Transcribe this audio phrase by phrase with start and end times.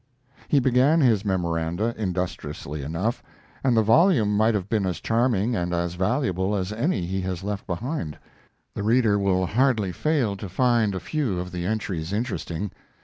[0.47, 3.21] He began his memoranda industriously enough,
[3.63, 7.43] and the volume might have been as charming and as valuable as any he has
[7.43, 8.17] left behind.
[8.73, 12.71] The reader will hardly fail to find a few of the entries interesting.